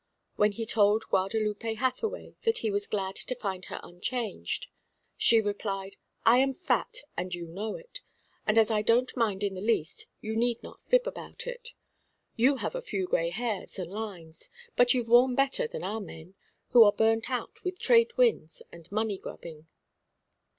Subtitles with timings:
[0.35, 4.65] When he told Guadalupe Hathaway that he was glad to find her unchanged,
[5.15, 7.99] she replied: "I am fat, and you know it.
[8.47, 11.73] And as I don't mind in the least, you need not fib about it.
[12.35, 16.33] You have a few grey hairs and lines; but you've worn better than our men,
[16.69, 19.67] who are burnt out with trade winds and money grubbing."